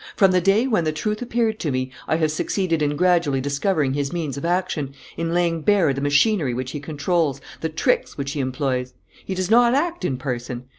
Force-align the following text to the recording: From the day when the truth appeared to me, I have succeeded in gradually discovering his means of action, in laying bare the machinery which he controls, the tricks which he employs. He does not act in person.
From 0.15 0.31
the 0.31 0.41
day 0.41 0.65
when 0.65 0.83
the 0.83 0.91
truth 0.91 1.21
appeared 1.21 1.59
to 1.59 1.69
me, 1.69 1.91
I 2.07 2.15
have 2.15 2.31
succeeded 2.31 2.81
in 2.81 2.95
gradually 2.95 3.39
discovering 3.39 3.93
his 3.93 4.11
means 4.11 4.35
of 4.35 4.43
action, 4.43 4.95
in 5.15 5.31
laying 5.31 5.61
bare 5.61 5.93
the 5.93 6.01
machinery 6.01 6.55
which 6.55 6.71
he 6.71 6.79
controls, 6.79 7.39
the 7.59 7.69
tricks 7.69 8.17
which 8.17 8.31
he 8.31 8.39
employs. 8.39 8.95
He 9.23 9.35
does 9.35 9.51
not 9.51 9.75
act 9.75 10.03
in 10.03 10.17
person. 10.17 10.63